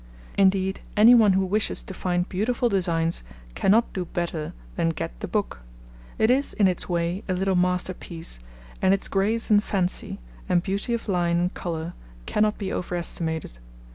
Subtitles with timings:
[0.35, 3.21] Indeed, any one who wishes to find beautiful designs
[3.53, 5.59] cannot do better than get the book.
[6.17, 8.39] It is, in its way, a little masterpiece,
[8.81, 10.17] and its grace and fancy,
[10.49, 11.93] and beauty of line and colour,
[12.25, 13.59] cannot be over estimated.